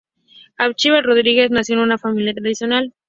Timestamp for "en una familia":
1.75-2.33